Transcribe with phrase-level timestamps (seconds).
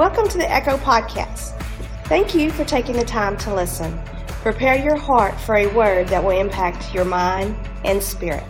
[0.00, 1.60] Welcome to the Echo Podcast.
[2.06, 4.00] Thank you for taking the time to listen.
[4.40, 8.42] Prepare your heart for a word that will impact your mind and spirit.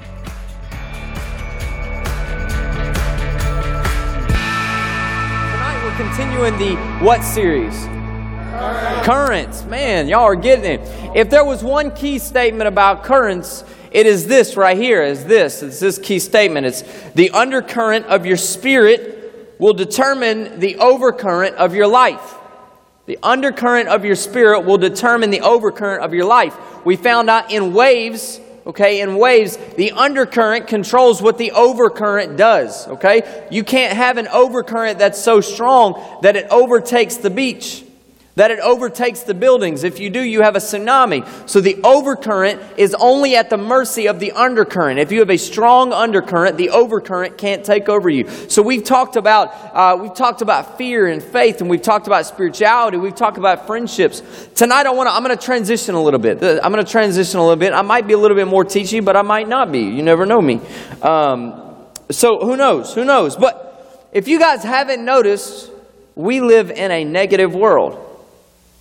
[5.49, 7.85] Tonight we're continuing the what series?
[9.05, 9.65] Currents.
[9.65, 11.17] Man, y'all are getting it.
[11.17, 15.03] If there was one key statement about currents, it is this right here.
[15.03, 15.65] Is this?
[15.65, 16.67] It's this key statement.
[16.67, 16.83] It's
[17.15, 19.20] the undercurrent of your spirit
[19.61, 22.35] will determine the overcurrent of your life.
[23.05, 26.57] The undercurrent of your spirit will determine the overcurrent of your life.
[26.85, 32.87] We found out in waves okay in waves the undercurrent controls what the overcurrent does
[32.89, 37.83] okay you can't have an overcurrent that's so strong that it overtakes the beach
[38.37, 39.83] that it overtakes the buildings.
[39.83, 41.27] If you do, you have a tsunami.
[41.49, 45.01] So the overcurrent is only at the mercy of the undercurrent.
[45.01, 48.29] If you have a strong undercurrent, the overcurrent can't take over you.
[48.49, 52.25] So we've talked about uh, we've talked about fear and faith, and we've talked about
[52.27, 52.97] spirituality.
[52.97, 54.23] We've talked about friendships.
[54.55, 56.43] Tonight, I want to I'm going to transition a little bit.
[56.43, 57.73] I'm going to transition a little bit.
[57.73, 59.81] I might be a little bit more teachy, but I might not be.
[59.81, 60.61] You never know me.
[61.03, 61.75] Um,
[62.11, 62.95] so who knows?
[62.95, 63.37] Who knows?
[63.37, 65.71] But if you guys haven't noticed,
[66.15, 68.07] we live in a negative world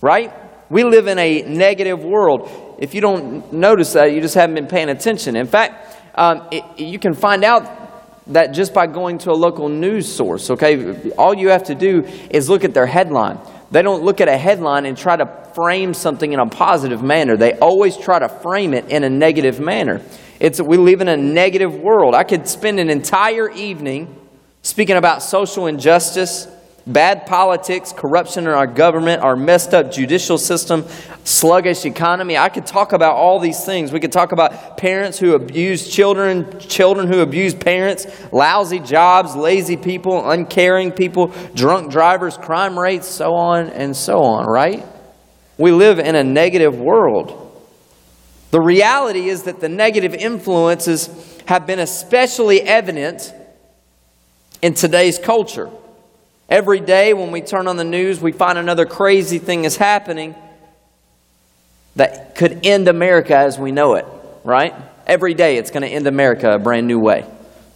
[0.00, 0.32] right?
[0.70, 2.48] We live in a negative world.
[2.78, 5.36] If you don't notice that, you just haven't been paying attention.
[5.36, 7.68] In fact, um, it, you can find out
[8.32, 11.10] that just by going to a local news source, okay?
[11.12, 13.38] All you have to do is look at their headline.
[13.70, 17.36] They don't look at a headline and try to frame something in a positive manner.
[17.36, 20.00] They always try to frame it in a negative manner.
[20.38, 22.14] It's, we live in a negative world.
[22.14, 24.16] I could spend an entire evening
[24.62, 26.48] speaking about social injustice,
[26.92, 30.84] bad politics, corruption in our government, our messed up judicial system,
[31.24, 32.36] sluggish economy.
[32.36, 33.92] I could talk about all these things.
[33.92, 39.76] We could talk about parents who abuse children, children who abuse parents, lousy jobs, lazy
[39.76, 44.84] people, uncaring people, drunk drivers, crime rates, so on and so on, right?
[45.58, 47.36] We live in a negative world.
[48.50, 51.08] The reality is that the negative influences
[51.46, 53.32] have been especially evident
[54.62, 55.70] in today's culture.
[56.50, 60.34] Every day when we turn on the news, we find another crazy thing is happening
[61.94, 64.04] that could end America as we know it,
[64.42, 64.74] right?
[65.06, 67.24] Every day it's going to end America a brand new way,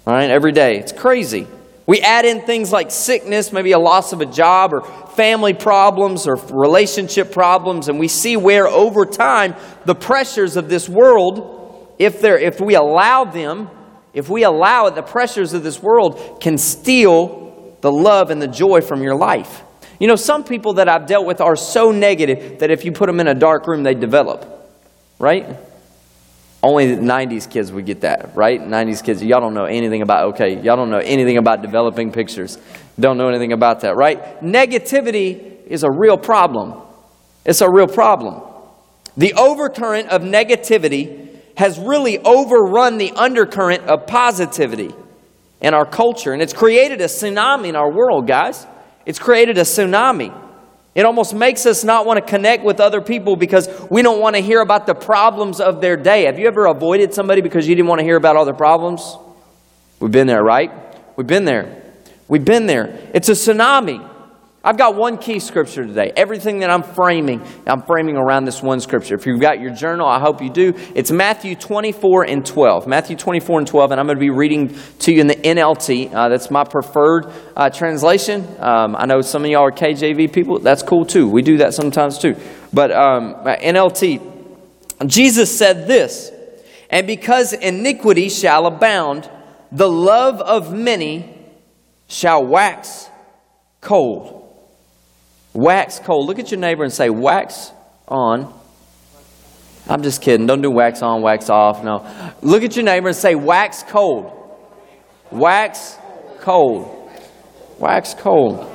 [0.05, 0.29] right?
[0.29, 0.77] Every day.
[0.79, 1.47] It's crazy.
[1.87, 6.27] We add in things like sickness, maybe a loss of a job, or family problems,
[6.27, 9.55] or relationship problems, and we see where over time
[9.85, 13.71] the pressures of this world, if, they're, if we allow them,
[14.15, 17.44] if we allow it, the pressures of this world can steal
[17.85, 19.63] the love and the joy from your life.
[20.01, 23.09] You know, some people that I've dealt with are so negative that if you put
[23.09, 24.47] them in a dark room, they develop,
[25.19, 25.55] right?
[26.63, 28.59] Only the 90s kids would get that, right?
[28.59, 32.57] 90s kids, y'all don't know anything about, okay, y'all don't know anything about developing pictures.
[32.99, 34.41] Don't know anything about that, right?
[34.41, 36.81] Negativity is a real problem.
[37.45, 38.41] It's a real problem.
[39.19, 44.95] The overcurrent of negativity has really overrun the undercurrent of positivity
[45.65, 46.35] in our culture.
[46.35, 48.67] And it's created a tsunami in our world, guys.
[49.07, 50.39] It's created a tsunami.
[50.95, 54.37] It almost makes us not want to connect with other people because we don't want
[54.37, 56.25] to hear about the problems of their day.
[56.25, 59.17] Have you ever avoided somebody because you didn't want to hear about all their problems?
[60.01, 60.71] We've been there, right?
[61.17, 61.83] We've been there.
[62.29, 63.11] We've been there.
[63.15, 64.07] It's a tsunami.
[64.67, 66.11] I've got one key scripture today.
[66.17, 69.15] Everything that I'm framing, I'm framing around this one scripture.
[69.15, 70.73] If you've got your journal, I hope you do.
[70.95, 72.87] It's Matthew 24 and 12.
[72.87, 76.15] Matthew 24 and 12, and I'm going to be reading to you in the NLT.
[76.15, 78.47] Uh, that's my preferred uh, translation.
[78.59, 80.59] Um, I know some of y'all are KJV people.
[80.59, 81.29] That's cool too.
[81.29, 82.35] We do that sometimes too.
[82.73, 84.23] But um, NLT,
[85.05, 86.33] Jesus said this,
[86.89, 89.29] and because iniquity shall abound,
[89.71, 91.37] the love of many
[92.09, 93.11] shall wax
[93.83, 94.34] cold.
[95.55, 96.27] Wax cold.
[96.27, 97.73] Look at your neighbor and say, wax
[98.09, 98.53] on.
[99.89, 100.47] I'm just kidding.
[100.47, 101.85] Don't do wax on, wax off.
[101.85, 102.07] No.
[102.43, 104.33] Look at your neighbor and say, wax cold.
[105.31, 105.97] Wax
[106.41, 107.11] cold.
[107.79, 108.71] Wax cold.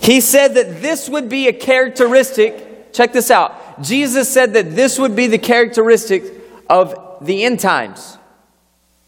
[0.00, 2.92] He said that this would be a characteristic.
[2.92, 3.82] Check this out.
[3.82, 6.24] Jesus said that this would be the characteristic
[6.70, 8.16] of the end times.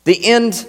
[0.05, 0.67] The end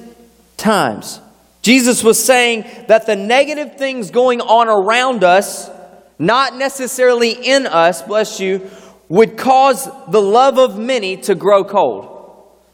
[0.55, 1.19] times.
[1.61, 5.69] Jesus was saying that the negative things going on around us,
[6.17, 8.69] not necessarily in us, bless you,
[9.09, 12.15] would cause the love of many to grow cold.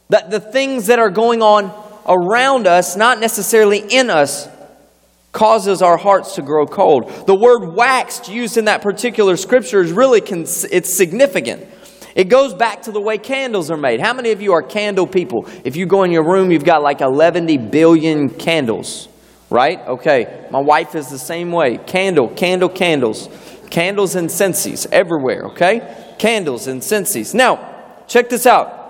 [0.09, 1.71] That the things that are going on
[2.07, 4.47] around us, not necessarily in us,
[5.31, 7.27] causes our hearts to grow cold.
[7.27, 11.67] The word waxed used in that particular scripture is really it's significant.
[12.15, 13.99] It goes back to the way candles are made.
[13.99, 15.47] How many of you are candle people?
[15.65, 19.09] If you go in your room, you've got like 11 billion candles.
[19.49, 19.79] right?
[19.87, 21.77] Okay, my wife is the same way.
[21.77, 23.29] Candle, candle, candles.
[23.69, 26.15] Candles and scentsies everywhere, okay?
[26.17, 27.33] Candles and scentsies.
[27.33, 28.83] Now, check this out.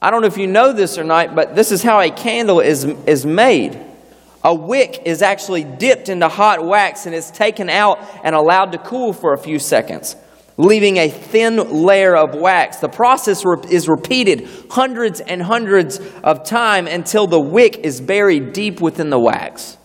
[0.00, 2.60] I don't know if you know this or not, but this is how a candle
[2.60, 3.78] is, is made.
[4.44, 8.78] A wick is actually dipped into hot wax and is taken out and allowed to
[8.78, 10.16] cool for a few seconds,
[10.56, 12.78] leaving a thin layer of wax.
[12.78, 18.80] The process is repeated hundreds and hundreds of times until the wick is buried deep
[18.80, 19.76] within the wax.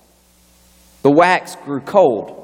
[1.03, 2.38] The wax grew cold.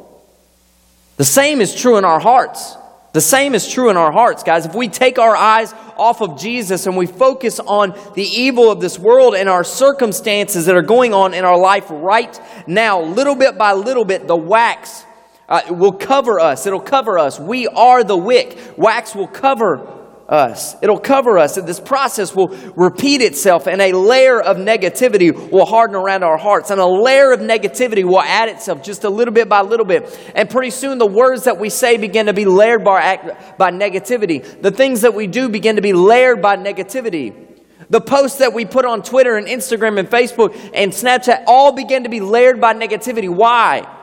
[1.18, 2.76] The same is true in our hearts.
[3.14, 4.66] The same is true in our hearts, guys.
[4.66, 8.80] If we take our eyes off of Jesus and we focus on the evil of
[8.80, 13.34] this world and our circumstances that are going on in our life right now, little
[13.34, 15.04] bit by little bit, the wax
[15.50, 16.66] uh, will cover us.
[16.66, 17.40] It'll cover us.
[17.40, 18.58] We are the wick.
[18.78, 19.94] Wax will cover
[20.28, 20.76] us.
[20.82, 25.66] It'll cover us, and this process will repeat itself, and a layer of negativity will
[25.66, 29.34] harden around our hearts, and a layer of negativity will add itself just a little
[29.34, 30.20] bit by little bit.
[30.36, 34.62] And pretty soon, the words that we say begin to be layered by, by negativity.
[34.62, 37.46] The things that we do begin to be layered by negativity.
[37.90, 42.04] The posts that we put on Twitter and Instagram and Facebook and Snapchat all begin
[42.04, 43.34] to be layered by negativity.
[43.34, 43.97] Why?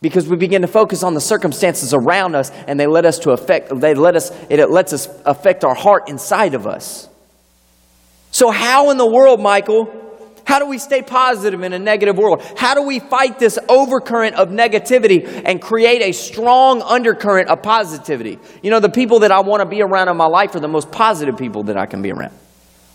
[0.00, 3.30] Because we begin to focus on the circumstances around us and they let us to
[3.30, 7.08] affect they let us it lets us affect our heart inside of us.
[8.30, 10.04] So how in the world michael
[10.44, 12.42] how do we stay positive in a negative world?
[12.56, 18.38] How do we fight this overcurrent of negativity and create a strong undercurrent of positivity?
[18.62, 20.68] You know the people that i want to be around in my life are the
[20.68, 22.32] most positive people that i can be around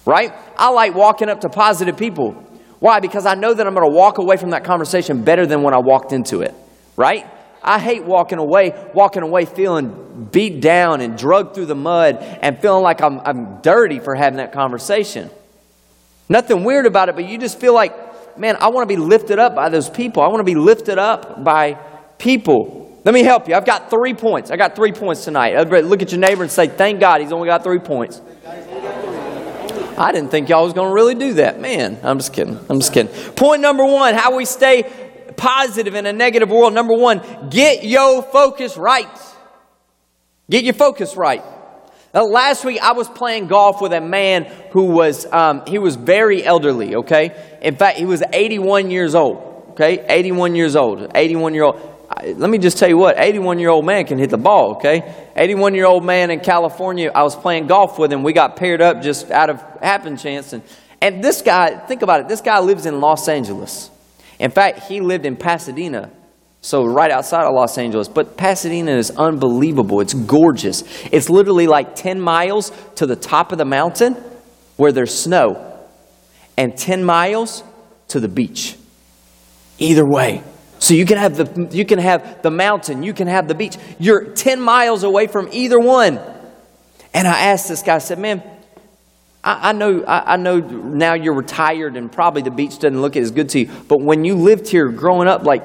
[0.05, 0.33] right?
[0.57, 2.33] I like walking up to positive people.
[2.79, 2.99] Why?
[2.99, 5.73] Because i know that i'm going to walk away from that conversation better than when
[5.73, 6.53] i walked into it
[6.95, 7.27] right?
[7.63, 12.59] I hate walking away, walking away feeling beat down and drugged through the mud and
[12.59, 15.29] feeling like I'm, I'm dirty for having that conversation.
[16.27, 19.39] Nothing weird about it, but you just feel like, man, I want to be lifted
[19.39, 20.23] up by those people.
[20.23, 21.77] I want to be lifted up by
[22.17, 22.99] people.
[23.05, 23.55] Let me help you.
[23.55, 24.51] I've got three points.
[24.51, 25.55] I got three points tonight.
[25.69, 28.21] Look at your neighbor and say, thank God he's only got three points.
[29.95, 31.59] I didn't think y'all was going to really do that.
[31.59, 32.57] Man, I'm just kidding.
[32.69, 33.13] I'm just kidding.
[33.33, 34.89] Point number one how we stay
[35.33, 36.73] positive in a negative world.
[36.73, 39.07] Number one, get your focus right.
[40.49, 41.43] Get your focus right.
[42.13, 45.95] Now, last week I was playing golf with a man who was um, he was
[45.95, 46.95] very elderly.
[46.95, 49.69] Okay, in fact he was 81 years old.
[49.71, 51.11] Okay, 81 years old.
[51.15, 51.89] 81 year old.
[52.23, 55.15] Let me just tell you what, 81 year old man can hit the ball, okay?
[55.35, 58.23] 81 year old man in California, I was playing golf with him.
[58.23, 60.53] We got paired up just out of happen chance.
[60.53, 60.61] And,
[61.01, 63.89] and this guy, think about it, this guy lives in Los Angeles.
[64.43, 66.11] In fact, he lived in Pasadena,
[66.59, 68.09] so right outside of Los Angeles.
[68.09, 70.01] But Pasadena is unbelievable.
[70.01, 70.83] It's gorgeous.
[71.13, 74.15] It's literally like 10 miles to the top of the mountain
[74.75, 75.79] where there's snow,
[76.57, 77.63] and 10 miles
[78.09, 78.75] to the beach.
[79.79, 80.43] Either way.
[80.77, 83.77] So you can have the you can have the mountain, you can have the beach.
[83.97, 86.19] You're 10 miles away from either one.
[87.13, 88.43] And I asked this guy, I said, Man,
[89.43, 93.15] I, I know, I, I, know now you're retired and probably the beach doesn't look
[93.15, 93.71] as good to you.
[93.87, 95.63] But when you lived here growing up, like,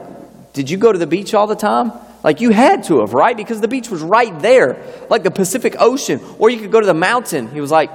[0.52, 1.92] did you go to the beach all the time?
[2.24, 3.36] Like you had to have, right?
[3.36, 4.76] Because the beach was right there,
[5.08, 6.20] like the Pacific Ocean.
[6.38, 7.48] Or you could go to the mountain.
[7.48, 7.90] He was like,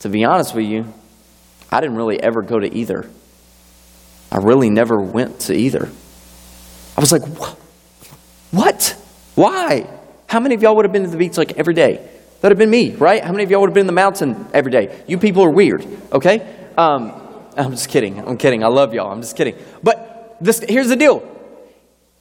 [0.00, 0.92] to be honest with you,
[1.70, 3.08] I didn't really ever go to either.
[4.32, 5.88] I really never went to either.
[6.96, 7.22] I was like,
[8.50, 8.96] what?
[9.34, 9.88] Why?
[10.26, 12.08] How many of y'all would have been to the beach like every day?
[12.42, 13.22] That would have been me, right?
[13.22, 15.04] How many of y'all would have been in the mountain every day?
[15.06, 16.40] You people are weird, okay?
[16.76, 17.12] Um,
[17.56, 18.18] I'm just kidding.
[18.18, 18.64] I'm kidding.
[18.64, 19.12] I love y'all.
[19.12, 19.54] I'm just kidding.
[19.80, 21.22] But this, here's the deal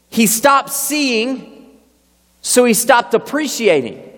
[0.09, 1.79] He stopped seeing,
[2.43, 4.09] so he stopped appreciating.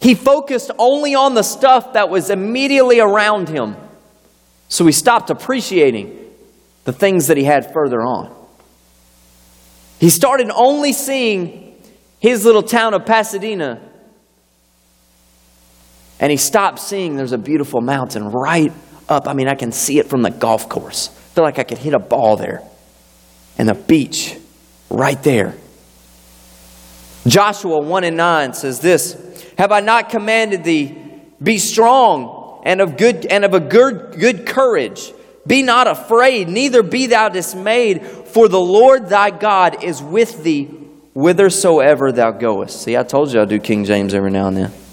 [0.00, 3.76] He focused only on the stuff that was immediately around him,
[4.70, 6.18] so he stopped appreciating
[6.84, 8.34] the things that he had further on.
[9.98, 11.78] He started only seeing
[12.18, 13.90] his little town of Pasadena
[16.24, 18.72] and he stopped seeing there's a beautiful mountain right
[19.10, 19.28] up.
[19.28, 21.10] I mean, I can see it from the golf course.
[21.10, 22.62] I feel like I could hit a ball there.
[23.58, 24.34] And the beach
[24.88, 25.54] right there.
[27.26, 29.20] Joshua 1 and 9 says this
[29.58, 30.96] Have I not commanded thee,
[31.42, 35.12] be strong and of good and of a good, good courage?
[35.46, 40.70] Be not afraid, neither be thou dismayed, for the Lord thy God is with thee
[41.12, 42.80] whithersoever thou goest.
[42.80, 44.83] See, I told you I'll do King James every now and then.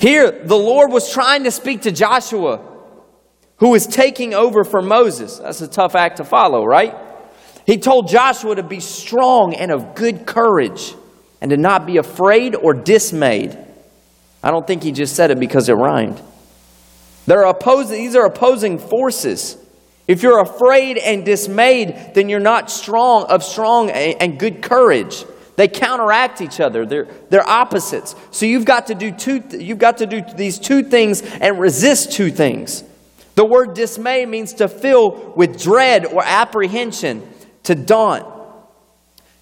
[0.00, 2.60] Here, the Lord was trying to speak to Joshua,
[3.58, 5.38] who was taking over for Moses.
[5.38, 6.94] That's a tough act to follow, right?
[7.66, 10.94] He told Joshua to be strong and of good courage
[11.40, 13.58] and to not be afraid or dismayed.
[14.42, 16.20] I don't think he just said it because it rhymed.
[17.26, 19.56] There are opposing, these are opposing forces.
[20.06, 25.24] If you're afraid and dismayed, then you're not strong of strong and good courage.
[25.56, 26.84] They counteract each other.
[26.84, 28.14] They're, they're opposites.
[28.30, 32.12] So you've got to do two you've got to do these two things and resist
[32.12, 32.84] two things.
[33.36, 37.26] The word dismay means to fill with dread or apprehension,
[37.64, 38.24] to daunt.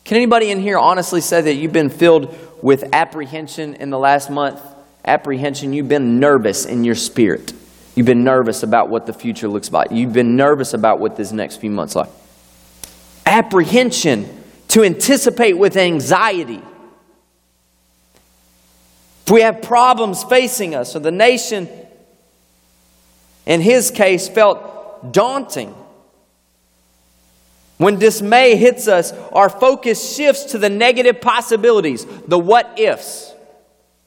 [0.05, 4.31] Can anybody in here honestly say that you've been filled with apprehension in the last
[4.31, 4.61] month?
[5.05, 7.53] Apprehension, you've been nervous in your spirit.
[7.95, 9.93] You've been nervous about what the future looks like.
[9.93, 12.11] You've been nervous about what this next few months like.
[13.25, 14.44] Apprehension,
[14.75, 16.61] to anticipate with anxiety.
[19.25, 21.69] If we have problems facing us, or the nation,
[23.47, 25.73] in his case, felt daunting.
[27.79, 33.33] When dismay hits us, our focus shifts to the negative possibilities, the what ifs.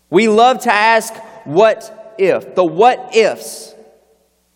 [0.09, 1.13] We love to ask,
[1.45, 2.55] what if?
[2.55, 3.73] The what ifs.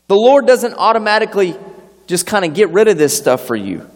[0.10, 1.56] The Lord doesn't automatically
[2.06, 3.89] just kind of get rid of this stuff for you.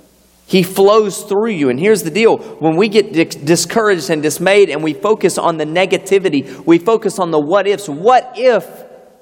[0.48, 1.70] He flows through you.
[1.70, 3.14] And here's the deal when we get
[3.46, 7.90] discouraged and dismayed and we focus on the negativity, we focus on the what ifs.
[7.90, 8.66] What if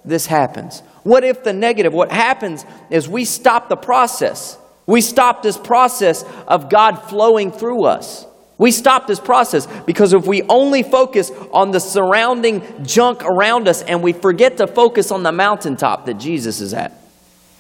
[0.03, 0.81] this happens?
[1.03, 1.93] What if the negative?
[1.93, 4.57] What happens is we stop the process.
[4.85, 8.25] We stop this process of God flowing through us.
[8.57, 13.81] We stop this process because if we only focus on the surrounding junk around us
[13.81, 16.93] and we forget to focus on the mountaintop that Jesus is at,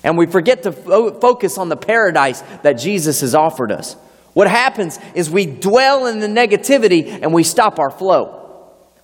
[0.03, 3.95] and we forget to fo- focus on the paradise that Jesus has offered us,
[4.33, 8.39] what happens is we dwell in the negativity and we stop our flow.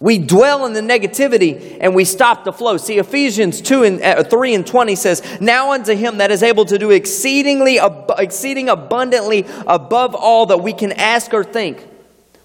[0.01, 2.77] We dwell in the negativity and we stop the flow.
[2.77, 6.65] See, Ephesians 2 and uh, 3 and 20 says, Now unto him that is able
[6.65, 11.85] to do exceedingly, ab- exceeding abundantly above all that we can ask or think.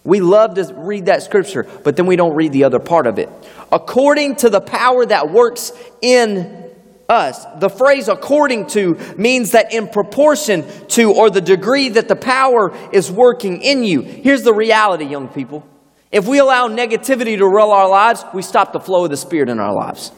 [0.02, 3.18] We love to read that scripture, but then we don't read the other part of
[3.18, 3.30] it.
[3.72, 6.63] According to the power that works in
[7.08, 7.44] us.
[7.58, 12.74] The phrase according to means that in proportion to or the degree that the power
[12.92, 14.02] is working in you.
[14.02, 15.66] Here's the reality, young people.
[16.10, 19.48] If we allow negativity to rule our lives, we stop the flow of the Spirit
[19.48, 20.12] in our lives.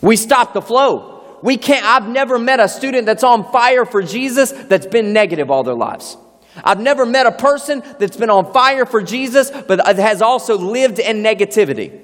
[0.00, 1.38] We stop the flow.
[1.42, 5.50] We can't, I've never met a student that's on fire for Jesus that's been negative
[5.50, 6.16] all their lives.
[6.62, 10.98] I've never met a person that's been on fire for Jesus but has also lived
[10.98, 11.98] in negativity.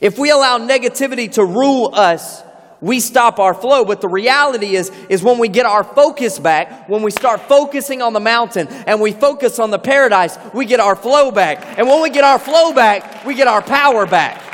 [0.00, 2.42] If we allow negativity to rule us,
[2.80, 3.84] we stop our flow.
[3.84, 8.02] But the reality is, is when we get our focus back, when we start focusing
[8.02, 11.78] on the mountain and we focus on the paradise, we get our flow back.
[11.78, 14.46] And when we get our flow back, we get our power back.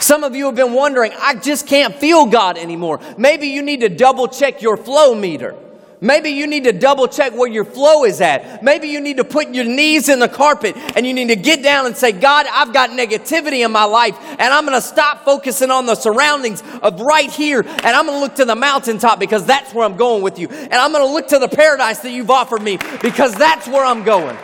[0.00, 3.00] Some of you have been wondering, I just can't feel God anymore.
[3.18, 5.56] Maybe you need to double check your flow meter.
[6.00, 8.62] Maybe you need to double check where your flow is at.
[8.62, 11.62] Maybe you need to put your knees in the carpet and you need to get
[11.62, 15.24] down and say, God, I've got negativity in my life and I'm going to stop
[15.24, 19.18] focusing on the surroundings of right here and I'm going to look to the mountaintop
[19.18, 20.48] because that's where I'm going with you.
[20.48, 23.84] And I'm going to look to the paradise that you've offered me because that's where
[23.84, 24.36] I'm going.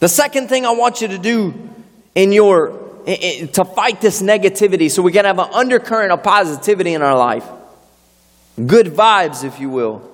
[0.00, 1.54] The second thing I want you to do
[2.16, 7.02] in your to fight this negativity so we can have an undercurrent of positivity in
[7.02, 7.44] our life
[8.56, 10.08] good vibes, if you will,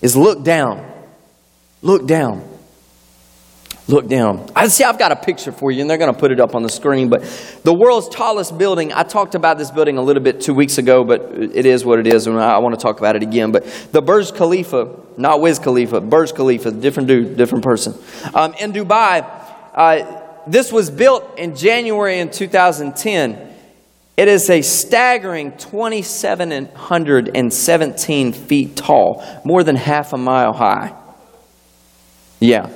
[0.00, 0.90] is look down.
[1.82, 2.48] Look down.
[3.86, 4.50] Look down.
[4.56, 6.54] I see I've got a picture for you, and they're going to put it up
[6.54, 7.10] on the screen.
[7.10, 7.22] But
[7.64, 11.04] the world's tallest building, I talked about this building a little bit two weeks ago,
[11.04, 13.52] but it is what it is, and I want to talk about it again.
[13.52, 17.94] But the Burj Khalifa, not Wiz Khalifa, Burj Khalifa, different dude, different person.
[18.32, 19.26] Um, in Dubai,
[19.74, 23.53] uh, this was built in January in 2010.
[24.16, 30.94] It is a staggering 2,717 feet tall, more than half a mile high.
[32.38, 32.70] Yeah.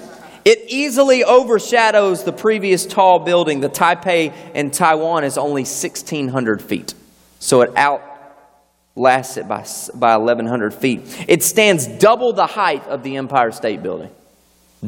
[0.45, 3.61] It easily overshadows the previous tall building.
[3.61, 6.95] The Taipei in Taiwan is only 1,600 feet.
[7.39, 9.65] So it outlasts it by,
[9.95, 11.03] by 1,100 feet.
[11.29, 14.11] It stands double the height of the Empire State Building.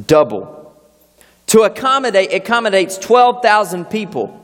[0.07, 0.75] Double.
[1.49, 4.40] To accommodate, accommodates 12,000 people.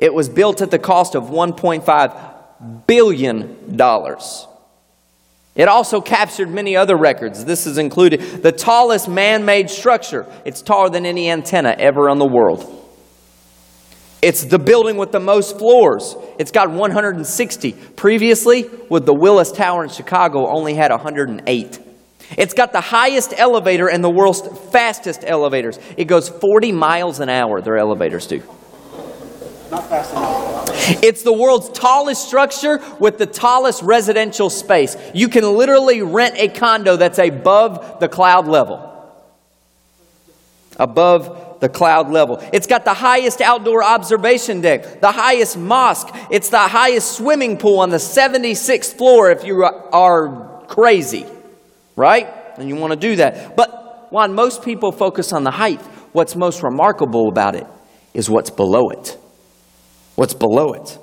[0.00, 3.56] It was built at the cost of $1.5 billion.
[5.54, 7.44] It also captured many other records.
[7.44, 10.26] This is included the tallest man made structure.
[10.44, 12.78] It's taller than any antenna ever in the world.
[14.22, 16.14] It's the building with the most floors.
[16.38, 17.72] It's got 160.
[17.72, 21.78] Previously, with the Willis Tower in Chicago, only had 108.
[22.38, 25.78] It's got the highest elevator and the world's fastest elevators.
[25.96, 28.42] It goes 40 miles an hour, their elevators do.
[31.02, 34.96] It's the world's tallest structure with the tallest residential space.
[35.14, 38.86] You can literally rent a condo that's above the cloud level.
[40.78, 42.38] Above the cloud level.
[42.52, 46.08] It's got the highest outdoor observation deck, the highest mosque.
[46.30, 51.26] It's the highest swimming pool on the 76th floor if you are crazy,
[51.96, 52.28] right?
[52.56, 53.56] And you want to do that.
[53.56, 55.80] But while most people focus on the height,
[56.12, 57.66] what's most remarkable about it
[58.14, 59.19] is what's below it.
[60.20, 60.98] What's below it.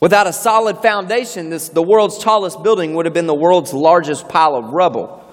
[0.00, 4.28] Without a solid foundation, this, the world's tallest building would have been the world's largest
[4.28, 5.24] pile of rubble.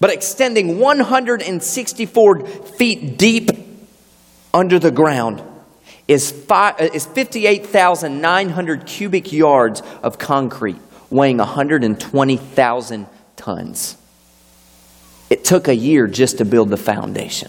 [0.00, 3.50] But extending 164 feet deep
[4.52, 5.40] under the ground
[6.08, 13.96] is, uh, is 58,900 cubic yards of concrete, weighing 120,000 tons.
[15.30, 17.48] It took a year just to build the foundation.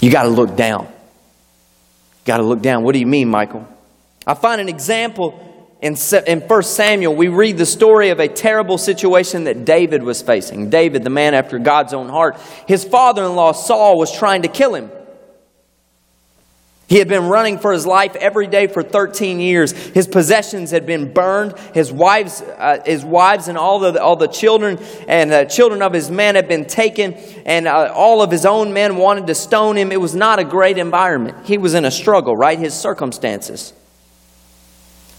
[0.00, 0.92] You got to look down.
[2.28, 2.82] Got to look down.
[2.84, 3.66] What do you mean, Michael?
[4.26, 5.32] I find an example
[5.80, 7.16] in, in 1 Samuel.
[7.16, 10.68] We read the story of a terrible situation that David was facing.
[10.68, 12.38] David, the man after God's own heart.
[12.66, 14.90] His father in law, Saul, was trying to kill him.
[16.88, 19.72] He had been running for his life every day for 13 years.
[19.72, 21.58] His possessions had been burned.
[21.74, 26.10] His wives, uh, his wives and all the, all the children and children of his
[26.10, 27.12] men had been taken,
[27.44, 29.92] and uh, all of his own men wanted to stone him.
[29.92, 31.44] It was not a great environment.
[31.44, 32.58] He was in a struggle, right?
[32.58, 33.74] His circumstances.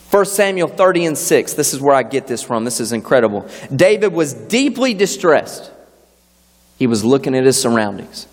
[0.10, 1.54] 1 Samuel 30 and 6.
[1.54, 2.66] This is where I get this from.
[2.66, 3.48] This is incredible.
[3.74, 5.72] David was deeply distressed.
[6.80, 8.26] He was looking at his surroundings.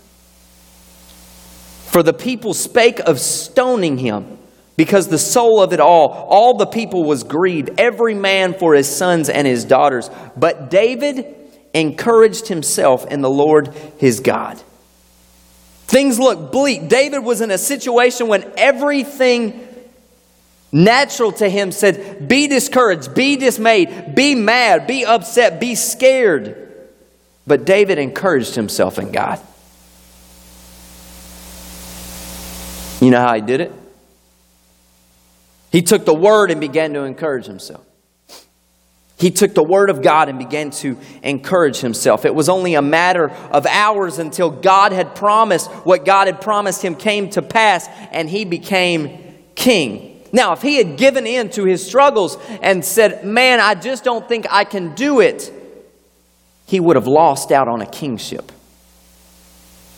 [1.96, 4.36] For the people spake of stoning him,
[4.76, 8.86] because the soul of it all, all the people was grieved, every man for his
[8.86, 10.10] sons and his daughters.
[10.36, 11.24] But David
[11.72, 14.60] encouraged himself in the Lord his God.
[15.86, 16.90] Things look bleak.
[16.90, 19.66] David was in a situation when everything
[20.70, 26.62] natural to him said, Be discouraged, be dismayed, be mad, be upset, be scared.
[27.46, 29.40] But David encouraged himself in God.
[33.00, 33.72] You know how he did it?
[35.70, 37.84] He took the word and began to encourage himself.
[39.18, 42.24] He took the word of God and began to encourage himself.
[42.24, 46.82] It was only a matter of hours until God had promised what God had promised
[46.82, 50.22] him came to pass, and he became king.
[50.32, 54.28] Now, if he had given in to his struggles and said, Man, I just don't
[54.28, 55.50] think I can do it,
[56.66, 58.52] he would have lost out on a kingship.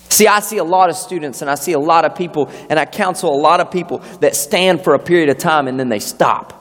[0.08, 2.78] See, I see a lot of students and I see a lot of people, and
[2.78, 5.88] I counsel a lot of people that stand for a period of time and then
[5.88, 6.54] they stop.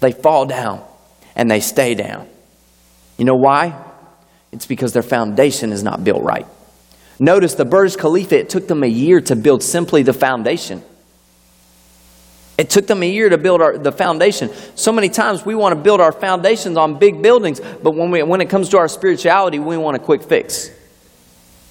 [0.00, 0.84] They fall down
[1.34, 2.28] and they stay down.
[3.18, 3.80] You know why?
[4.52, 6.46] It's because their foundation is not built right.
[7.18, 10.82] Notice the Burj Khalifa, it took them a year to build simply the foundation.
[12.56, 14.50] It took them a year to build our, the foundation.
[14.76, 18.22] So many times we want to build our foundations on big buildings, but when, we,
[18.22, 20.70] when it comes to our spirituality, we want a quick fix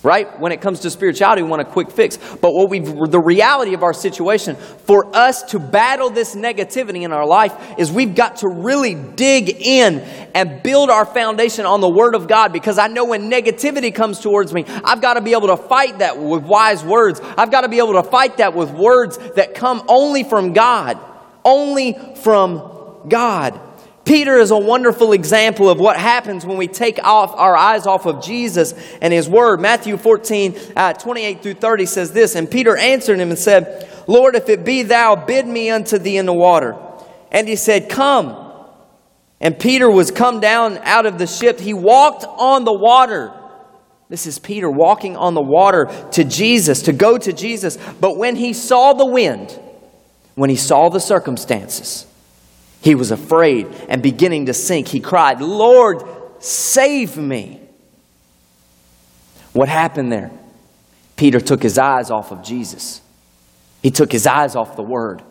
[0.03, 0.39] right?
[0.39, 2.17] When it comes to spirituality, we want a quick fix.
[2.17, 7.13] But what we the reality of our situation, for us to battle this negativity in
[7.13, 9.99] our life, is we've got to really dig in
[10.35, 12.51] and build our foundation on the Word of God.
[12.51, 15.99] Because I know when negativity comes towards me, I've got to be able to fight
[15.99, 17.21] that with wise words.
[17.37, 20.99] I've got to be able to fight that with words that come only from God.
[21.45, 23.59] Only from God.
[24.05, 28.05] Peter is a wonderful example of what happens when we take off our eyes off
[28.05, 29.61] of Jesus and his word.
[29.61, 34.35] Matthew 14, uh, 28 through 30 says this, And Peter answered him and said, Lord,
[34.35, 36.75] if it be thou, bid me unto thee in the water.
[37.31, 38.39] And he said, Come.
[39.39, 41.59] And Peter was come down out of the ship.
[41.59, 43.33] He walked on the water.
[44.09, 47.77] This is Peter walking on the water to Jesus, to go to Jesus.
[47.99, 49.57] But when he saw the wind,
[50.35, 52.05] when he saw the circumstances,
[52.83, 54.89] he was afraid and beginning to sink.
[54.89, 56.03] He cried, Lord,
[56.39, 57.61] save me.
[59.53, 60.31] What happened there?
[61.15, 62.99] Peter took his eyes off of Jesus.
[63.81, 65.21] He took his eyes off the Word.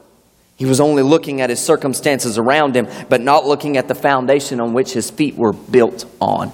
[0.57, 4.59] He was only looking at his circumstances around him, but not looking at the foundation
[4.59, 6.53] on which his feet were built on.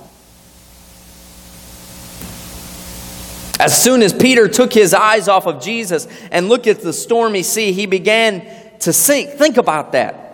[3.61, 7.45] As soon as Peter took his eyes off of Jesus and looked at the stormy
[7.45, 8.45] sea, he began
[8.81, 9.31] to sink.
[9.39, 10.28] Think about that.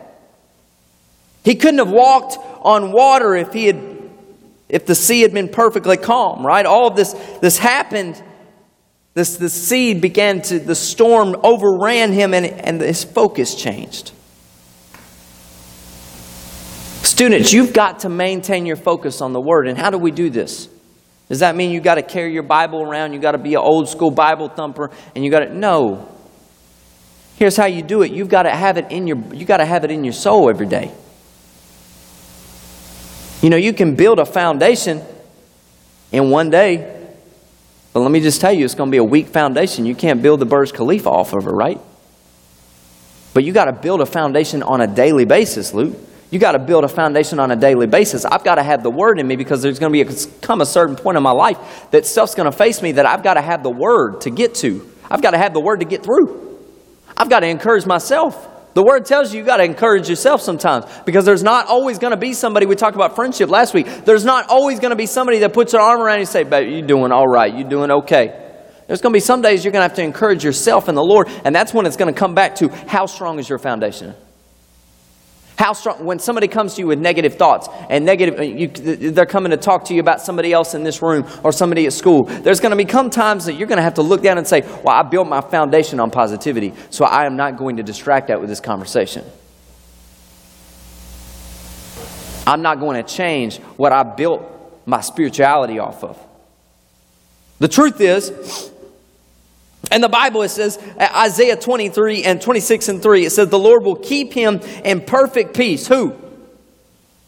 [1.45, 3.95] He couldn't have walked on water if he had
[4.69, 6.65] if the sea had been perfectly calm, right?
[6.65, 8.21] All of this this happened.
[9.13, 14.11] This the sea began to the storm overran him and, and his focus changed.
[17.03, 19.69] Students, you've got to maintain your focus on the word.
[19.69, 20.69] And how do we do this?
[21.29, 23.13] Does that mean you've got to carry your Bible around?
[23.13, 26.09] You've got to be an old school Bible thumper and you've got to no.
[27.37, 28.11] Here's how you do it.
[28.13, 30.51] You've got to have it in your you got to have it in your soul
[30.51, 30.91] every day.
[33.45, 35.03] You know, you can build a foundation
[36.11, 37.07] in one day.
[37.93, 39.85] But let me just tell you, it's going to be a weak foundation.
[39.85, 41.79] You can't build the Burj Khalifa off of it, right?
[43.35, 45.95] But you got to build a foundation on a daily basis, Luke.
[46.31, 48.25] You got to build a foundation on a daily basis.
[48.25, 50.63] I've got to have the word in me because there's going to be a, come
[50.63, 51.59] a certain point in my life
[51.91, 54.55] that stuff's going to face me that I've got to have the word to get
[54.55, 54.91] to.
[55.11, 56.63] I've got to have the word to get through.
[57.15, 58.54] I've got to encourage myself.
[58.75, 62.11] The word tells you you got to encourage yourself sometimes because there's not always going
[62.11, 62.67] to be somebody.
[62.67, 63.87] We talked about friendship last week.
[64.05, 66.43] There's not always going to be somebody that puts their arm around you and say,
[66.43, 67.55] "Baby, you doing all right?
[67.55, 68.41] You're doing okay?"
[68.87, 71.05] There's going to be some days you're going to have to encourage yourself in the
[71.05, 74.15] Lord, and that's when it's going to come back to how strong is your foundation.
[75.57, 79.25] How strong, when somebody comes to you with negative thoughts and negative, uh, you, they're
[79.25, 82.25] coming to talk to you about somebody else in this room or somebody at school,
[82.25, 84.63] there's going to become times that you're going to have to look down and say,
[84.63, 88.41] Well, I built my foundation on positivity, so I am not going to distract that
[88.41, 89.25] with this conversation.
[92.47, 94.43] I'm not going to change what I built
[94.87, 96.19] my spirituality off of.
[97.59, 98.71] The truth is,
[99.93, 103.83] in the Bible, it says, Isaiah 23 and 26 and 3, it says, The Lord
[103.83, 105.87] will keep him in perfect peace.
[105.87, 106.15] Who?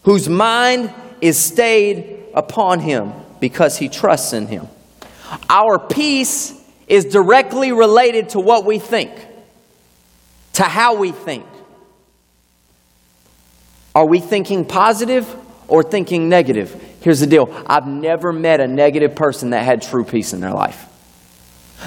[0.02, 4.68] Whose mind is stayed upon him because he trusts in him.
[5.48, 6.52] Our peace
[6.86, 9.12] is directly related to what we think,
[10.54, 11.44] to how we think.
[13.94, 15.34] Are we thinking positive
[15.68, 16.80] or thinking negative?
[17.00, 20.52] Here's the deal I've never met a negative person that had true peace in their
[20.52, 20.86] life.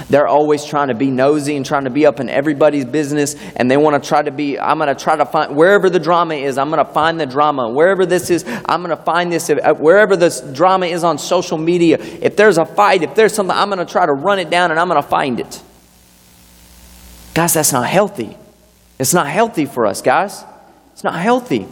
[0.10, 3.70] They're always trying to be nosy and trying to be up in everybody's business, and
[3.70, 4.60] they want to try to be.
[4.60, 6.58] I'm going to try to find wherever the drama is.
[6.58, 7.70] I'm going to find the drama.
[7.70, 9.50] Wherever this is, I'm going to find this.
[9.50, 13.56] Uh, wherever this drama is on social media, if there's a fight, if there's something,
[13.56, 15.62] I'm going to try to run it down and I'm going to find it.
[17.34, 18.38] Guys, that's not healthy.
[19.00, 20.44] It's not healthy for us, guys.
[20.94, 21.68] It's not healthy.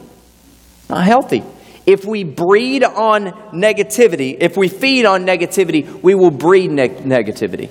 [0.90, 1.44] Not healthy.
[1.86, 7.70] If we breed on negativity, if we feed on negativity, we will breed ne- negativity.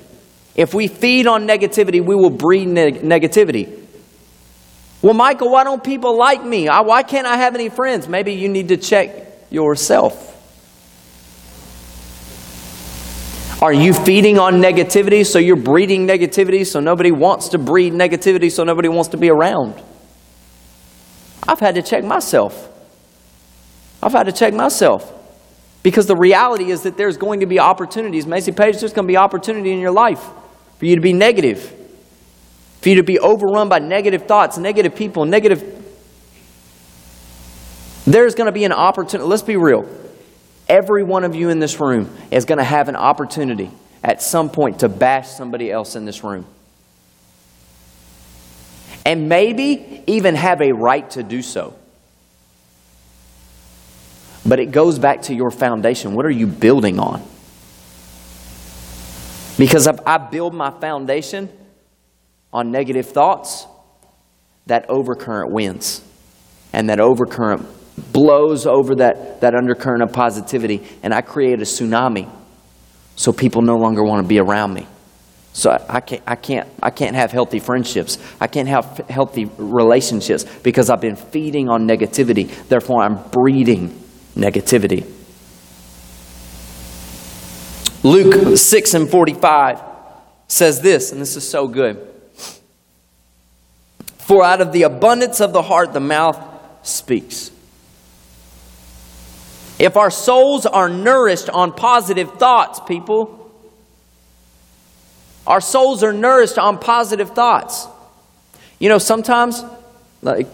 [0.56, 3.82] If we feed on negativity, we will breed neg- negativity.
[5.02, 6.66] Well, Michael, why don't people like me?
[6.68, 8.08] Why can't I have any friends?
[8.08, 9.10] Maybe you need to check
[9.50, 10.32] yourself.
[13.62, 18.50] Are you feeding on negativity so you're breeding negativity so nobody wants to breed negativity
[18.50, 19.74] so nobody wants to be around?
[21.46, 22.70] I've had to check myself.
[24.02, 25.12] I've had to check myself.
[25.82, 28.26] Because the reality is that there's going to be opportunities.
[28.26, 30.24] Macy Page, there's going to be opportunity in your life
[30.78, 31.72] for you to be negative,
[32.80, 35.72] for you to be overrun by negative thoughts, negative people, negative.
[38.06, 39.28] There's going to be an opportunity.
[39.28, 39.88] Let's be real.
[40.68, 43.70] Every one of you in this room is going to have an opportunity
[44.02, 46.46] at some point to bash somebody else in this room.
[49.04, 51.74] And maybe even have a right to do so.
[54.44, 56.14] But it goes back to your foundation.
[56.14, 57.22] What are you building on?
[59.58, 61.48] Because if I build my foundation
[62.52, 63.66] on negative thoughts,
[64.66, 66.02] that overcurrent wins.
[66.72, 67.64] And that overcurrent
[68.12, 72.30] blows over that, that undercurrent of positivity, and I create a tsunami
[73.14, 74.86] so people no longer want to be around me.
[75.54, 78.18] So I can't, I, can't, I can't have healthy friendships.
[78.38, 82.50] I can't have healthy relationships because I've been feeding on negativity.
[82.68, 83.88] Therefore, I'm breeding
[84.34, 85.10] negativity.
[88.02, 89.82] Luke 6 and 45
[90.48, 92.06] says this, and this is so good.
[94.18, 96.38] For out of the abundance of the heart, the mouth
[96.82, 97.50] speaks.
[99.78, 103.52] If our souls are nourished on positive thoughts, people,
[105.46, 107.86] our souls are nourished on positive thoughts.
[108.78, 109.64] You know, sometimes,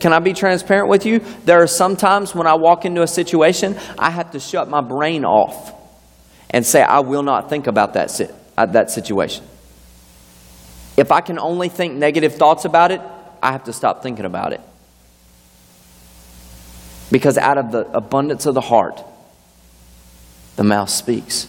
[0.00, 1.20] can I be transparent with you?
[1.44, 5.24] There are sometimes when I walk into a situation, I have to shut my brain
[5.24, 5.81] off
[6.52, 8.20] and say, I will not think about that,
[8.56, 9.44] uh, that situation.
[10.96, 13.00] If I can only think negative thoughts about it,
[13.42, 14.60] I have to stop thinking about it.
[17.10, 19.02] Because out of the abundance of the heart,
[20.56, 21.48] the mouth speaks.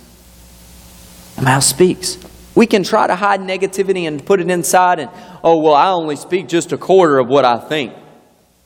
[1.36, 2.18] The mouth speaks.
[2.56, 5.10] We can try to hide negativity and put it inside, and,
[5.44, 7.94] oh, well, I only speak just a quarter of what I think.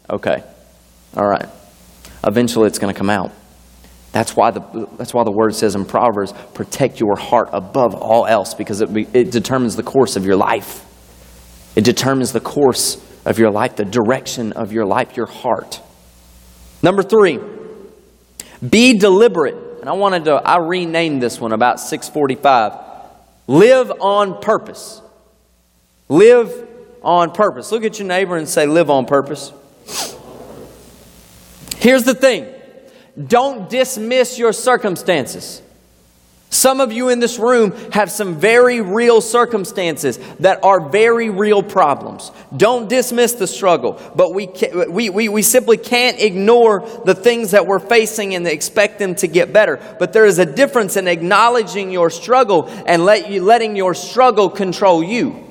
[0.10, 0.44] Okay.
[1.16, 1.48] All right.
[2.24, 3.32] Eventually it's going to come out.
[4.12, 8.26] That's why, the, that's why the word says in Proverbs, protect your heart above all
[8.26, 10.86] else, because it, it determines the course of your life.
[11.76, 15.82] It determines the course of your life, the direction of your life, your heart.
[16.82, 17.40] Number three,
[18.68, 19.56] be deliberate.
[19.82, 22.74] And I wanted to, I renamed this one about 645.
[23.48, 25.02] Live on purpose.
[26.10, 26.68] Live
[27.04, 27.72] on purpose.
[27.72, 29.54] Look at your neighbor and say, live on purpose.
[31.78, 32.54] Here's the thing
[33.26, 35.62] don't dismiss your circumstances.
[36.50, 41.62] Some of you in this room have some very real circumstances that are very real
[41.62, 42.32] problems.
[42.56, 44.48] Don't dismiss the struggle, but we,
[44.90, 49.28] we, we, we simply can't ignore the things that we're facing and expect them to
[49.28, 49.78] get better.
[50.00, 54.50] But there is a difference in acknowledging your struggle and let you, letting your struggle
[54.50, 55.47] control you.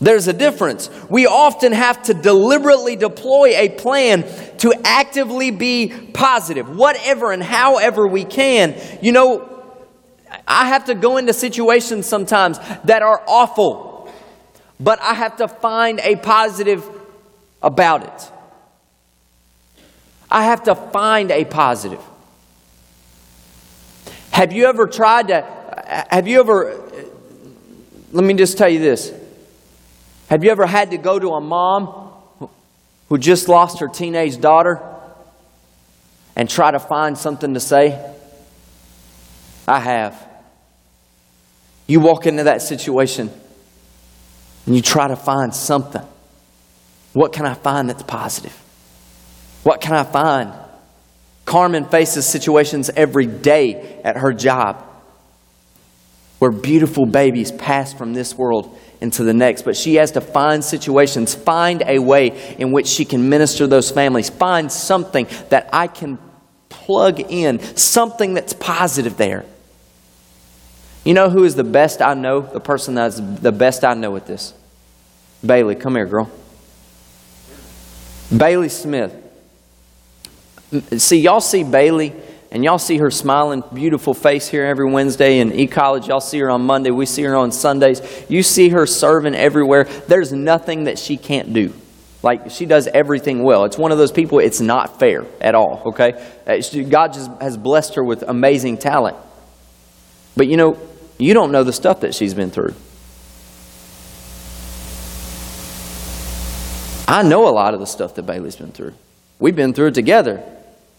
[0.00, 0.90] There's a difference.
[1.08, 4.24] We often have to deliberately deploy a plan
[4.58, 8.74] to actively be positive, whatever and however we can.
[9.00, 9.64] You know,
[10.46, 14.12] I have to go into situations sometimes that are awful,
[14.78, 16.86] but I have to find a positive
[17.62, 18.30] about it.
[20.30, 22.02] I have to find a positive.
[24.32, 25.40] Have you ever tried to,
[26.10, 26.84] have you ever,
[28.12, 29.10] let me just tell you this.
[30.28, 32.12] Have you ever had to go to a mom
[33.08, 34.80] who just lost her teenage daughter
[36.34, 38.14] and try to find something to say?
[39.68, 40.26] I have.
[41.86, 43.30] You walk into that situation
[44.66, 46.02] and you try to find something.
[47.12, 48.52] What can I find that's positive?
[49.62, 50.52] What can I find?
[51.44, 54.84] Carmen faces situations every day at her job
[56.40, 59.62] where beautiful babies pass from this world into the next.
[59.62, 63.90] But she has to find situations, find a way in which she can minister those
[63.90, 66.18] families, find something that I can
[66.68, 69.44] plug in, something that's positive there.
[71.04, 72.40] You know who is the best I know?
[72.40, 74.54] The person that's the best I know at this?
[75.44, 76.30] Bailey, come here, girl.
[78.36, 79.14] Bailey Smith.
[80.98, 82.12] See, y'all see Bailey
[82.50, 86.08] and y'all see her smiling, beautiful face here every Wednesday in e college.
[86.08, 86.90] Y'all see her on Monday.
[86.90, 88.00] We see her on Sundays.
[88.28, 89.84] You see her serving everywhere.
[89.84, 91.72] There's nothing that she can't do.
[92.22, 93.64] Like, she does everything well.
[93.64, 96.12] It's one of those people, it's not fair at all, okay?
[96.46, 99.16] Uh, God just has blessed her with amazing talent.
[100.36, 100.78] But you know,
[101.18, 102.74] you don't know the stuff that she's been through.
[107.08, 108.94] I know a lot of the stuff that Bailey's been through.
[109.38, 110.42] We've been through it together.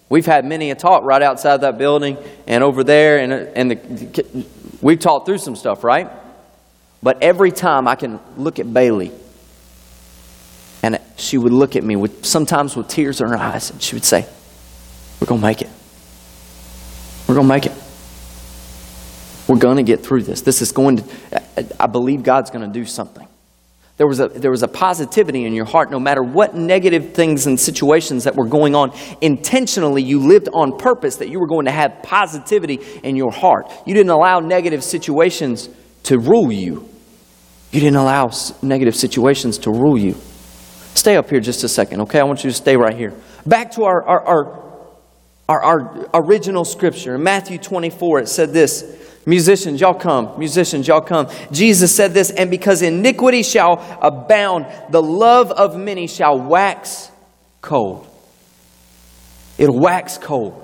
[0.09, 2.17] We've had many a talk right outside that building
[2.47, 4.45] and over there, and, and the,
[4.81, 6.09] we've talked through some stuff, right?
[7.03, 9.11] But every time I can look at Bailey,
[10.81, 13.95] and she would look at me with sometimes with tears in her eyes, and she
[13.95, 14.25] would say,
[15.19, 15.69] "We're gonna make it.
[17.27, 17.73] We're gonna make it."
[19.47, 20.41] We're to get through this.
[20.41, 21.03] This is going to,
[21.79, 23.27] I believe God's to do something.
[23.97, 27.47] There was, a, there was a positivity in your heart no matter what negative things
[27.47, 28.91] and situations that were going on.
[29.21, 33.71] Intentionally, you lived on purpose that you were going to have positivity in your heart.
[33.88, 35.67] You didn't allow negative situations
[36.03, 36.88] to rule you.
[37.71, 38.29] You didn't allow
[38.62, 40.15] negative situations to rule you.
[40.93, 42.19] Stay up here just a second, okay?
[42.19, 43.13] I want you to stay right here.
[43.47, 44.67] Back to our, our, our,
[45.49, 47.15] our, our original scripture.
[47.15, 48.83] In Matthew 24, it said this
[49.27, 50.31] Musicians, y'all come.
[50.39, 51.27] Musicians, y'all come.
[51.51, 57.11] Jesus said this, and because iniquity shall abound, the love of many shall wax
[57.61, 58.07] cold.
[59.57, 60.63] It'll wax cold.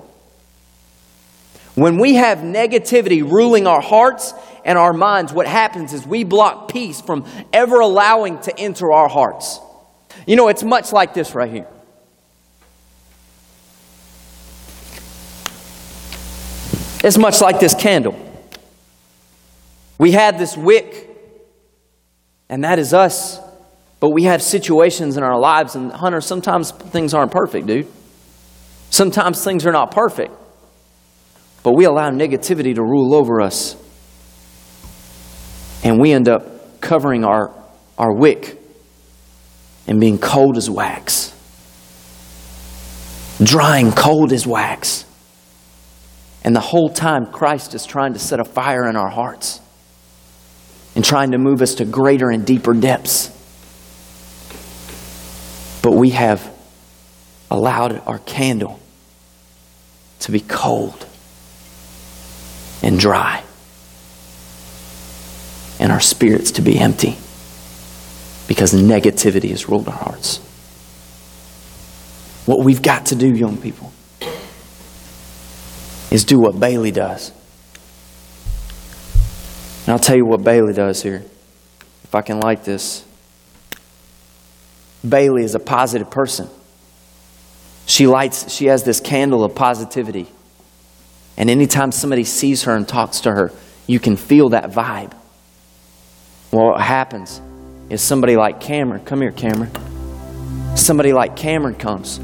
[1.76, 6.72] When we have negativity ruling our hearts and our minds, what happens is we block
[6.72, 9.60] peace from ever allowing to enter our hearts.
[10.26, 11.68] You know, it's much like this right here.
[17.04, 18.33] It's much like this candle.
[19.98, 21.10] We had this wick,
[22.50, 23.40] and that is us.
[24.04, 27.88] But we have situations in our lives, and Hunter, sometimes things aren't perfect, dude.
[28.90, 30.34] Sometimes things are not perfect.
[31.64, 33.78] But we allow negativity to rule over us.
[35.86, 37.54] And we end up covering our,
[37.98, 38.60] our wick
[39.88, 41.34] and being cold as wax,
[43.42, 45.06] drying cold as wax.
[46.44, 49.62] And the whole time, Christ is trying to set a fire in our hearts
[50.96, 53.30] and trying to move us to greater and deeper depths.
[55.82, 56.52] But we have
[57.50, 58.80] allowed our candle
[60.20, 61.06] to be cold
[62.82, 63.44] and dry,
[65.80, 67.18] and our spirits to be empty
[68.48, 70.38] because negativity has ruled our hearts.
[72.46, 73.94] What we've got to do, young people,
[76.12, 77.32] is do what Bailey does.
[79.86, 81.24] And I'll tell you what Bailey does here.
[82.04, 83.06] If I can like this.
[85.08, 86.50] Bailey is a positive person.
[87.86, 90.28] She lights, she has this candle of positivity.
[91.36, 93.52] And anytime somebody sees her and talks to her,
[93.86, 95.12] you can feel that vibe.
[96.52, 97.42] Well, what happens
[97.90, 99.72] is somebody like Cameron, come here, Cameron.
[100.78, 102.20] Somebody like Cameron comes.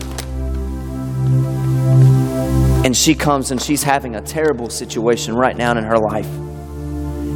[2.85, 6.48] And she comes and she's having a terrible situation right now in her life.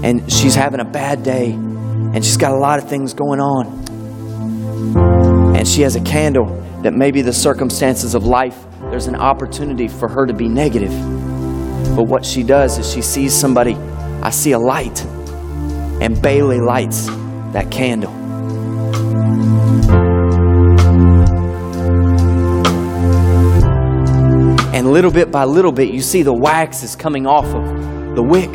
[0.03, 1.51] And she's having a bad day.
[1.51, 3.83] And she's got a lot of things going on.
[5.55, 6.45] And she has a candle
[6.81, 10.91] that maybe the circumstances of life, there's an opportunity for her to be negative.
[11.95, 13.75] But what she does is she sees somebody,
[14.21, 15.05] I see a light.
[16.01, 17.07] And Bailey lights
[17.53, 18.11] that candle.
[24.73, 28.23] And little bit by little bit, you see the wax is coming off of the
[28.23, 28.51] wick.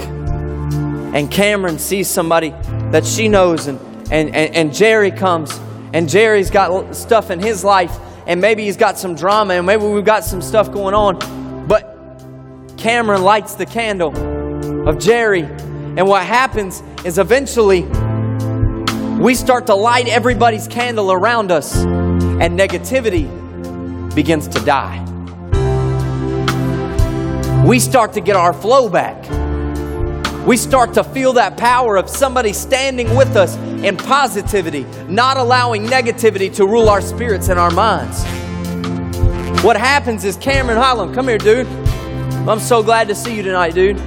[1.14, 2.51] And Cameron sees somebody
[2.90, 5.59] that she knows, and, and, and, and Jerry comes,
[5.92, 9.85] and Jerry's got stuff in his life, and maybe he's got some drama, and maybe
[9.85, 11.66] we've got some stuff going on.
[11.66, 11.94] But
[12.77, 17.83] Cameron lights the candle of Jerry, and what happens is eventually
[19.18, 23.27] we start to light everybody's candle around us, and negativity
[24.14, 25.05] begins to die.
[27.66, 29.38] We start to get our flow back.
[30.46, 35.85] We start to feel that power of somebody standing with us in positivity, not allowing
[35.85, 38.24] negativity to rule our spirits and our minds.
[39.62, 41.66] What happens is Cameron Holland, come here, dude.
[42.48, 43.98] I'm so glad to see you tonight, dude.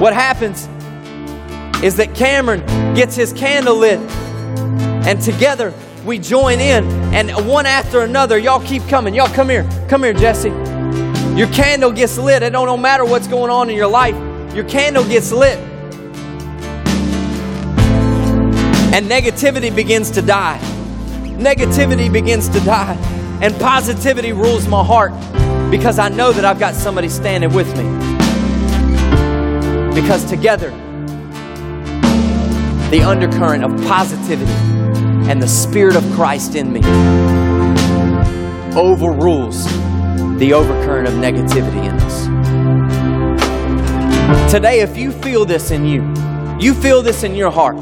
[0.00, 0.68] What happens
[1.84, 4.00] is that Cameron gets his candle lit,
[5.06, 5.72] and together
[6.04, 9.14] we join in, and one after another, y'all keep coming.
[9.14, 9.68] Y'all come here.
[9.88, 10.48] Come here, Jesse.
[11.36, 12.42] Your candle gets lit.
[12.42, 14.16] It don't no matter what's going on in your life.
[14.54, 15.58] Your candle gets lit.
[18.94, 20.58] And negativity begins to die.
[21.38, 22.98] Negativity begins to die.
[23.40, 25.12] And positivity rules my heart
[25.70, 27.84] because I know that I've got somebody standing with me.
[29.94, 30.70] Because together,
[32.90, 34.52] the undercurrent of positivity
[35.30, 36.80] and the Spirit of Christ in me
[38.76, 39.64] overrules
[40.38, 42.41] the overcurrent of negativity in us.
[44.50, 46.02] Today, if you feel this in you,
[46.60, 47.76] you feel this in your heart,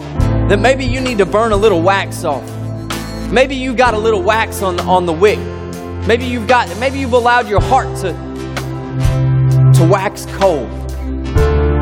[0.49, 2.45] that maybe you need to burn a little wax off.
[3.31, 5.39] Maybe you got a little wax on, on the wick.
[6.07, 8.13] Maybe you've got maybe you've allowed your heart to,
[9.79, 10.69] to wax cold.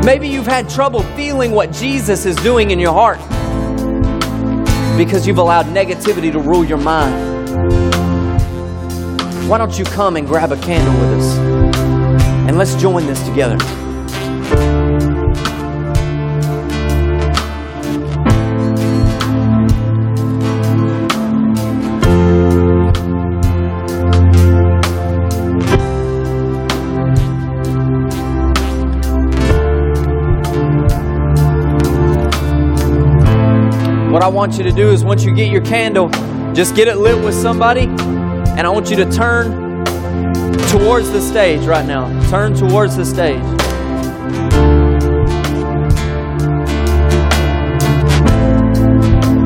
[0.04, 3.18] Maybe you've had trouble feeling what Jesus is doing in your heart
[4.98, 7.14] because you've allowed negativity to rule your mind.
[9.48, 11.38] Why don't you come and grab a candle with us?
[12.48, 13.56] And let's join this together.
[34.18, 36.08] What I want you to do is once you get your candle,
[36.52, 39.84] just get it lit with somebody, and I want you to turn
[40.70, 42.08] towards the stage right now.
[42.28, 43.38] Turn towards the stage.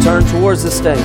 [0.02, 0.96] Turn towards the stage.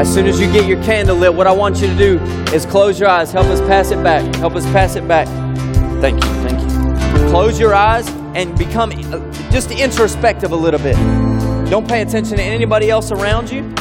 [0.00, 2.18] As soon as you get your candle lit, what I want you to do
[2.54, 3.30] is close your eyes.
[3.30, 4.34] Help us pass it back.
[4.36, 5.28] Help us pass it back.
[6.00, 6.30] Thank you.
[6.48, 7.28] Thank you.
[7.28, 10.96] Close your eyes and become uh, just introspective a little bit.
[11.70, 13.73] Don't pay attention to anybody else around you.